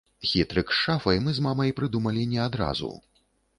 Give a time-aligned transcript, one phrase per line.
[0.29, 2.93] Хітрык з шафай мы з мамай прыдумалі не адразу.